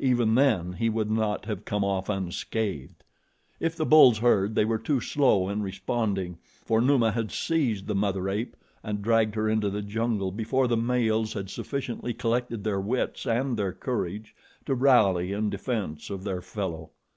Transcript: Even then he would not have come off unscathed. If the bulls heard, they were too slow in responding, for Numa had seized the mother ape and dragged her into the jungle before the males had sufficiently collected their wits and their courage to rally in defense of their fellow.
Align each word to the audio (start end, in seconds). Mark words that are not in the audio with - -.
Even 0.00 0.34
then 0.34 0.72
he 0.72 0.88
would 0.88 1.12
not 1.12 1.44
have 1.44 1.64
come 1.64 1.84
off 1.84 2.08
unscathed. 2.08 3.04
If 3.60 3.76
the 3.76 3.86
bulls 3.86 4.18
heard, 4.18 4.56
they 4.56 4.64
were 4.64 4.80
too 4.80 5.00
slow 5.00 5.48
in 5.48 5.62
responding, 5.62 6.38
for 6.64 6.80
Numa 6.80 7.12
had 7.12 7.30
seized 7.30 7.86
the 7.86 7.94
mother 7.94 8.28
ape 8.28 8.56
and 8.82 9.00
dragged 9.00 9.36
her 9.36 9.48
into 9.48 9.70
the 9.70 9.82
jungle 9.82 10.32
before 10.32 10.66
the 10.66 10.76
males 10.76 11.34
had 11.34 11.50
sufficiently 11.50 12.12
collected 12.12 12.64
their 12.64 12.80
wits 12.80 13.26
and 13.26 13.56
their 13.56 13.72
courage 13.72 14.34
to 14.64 14.74
rally 14.74 15.30
in 15.30 15.50
defense 15.50 16.10
of 16.10 16.24
their 16.24 16.42
fellow. 16.42 16.90